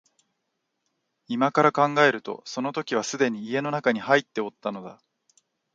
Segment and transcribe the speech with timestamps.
[1.27, 4.99] 今から考えるとその時はすでに家の内に入っておったのだ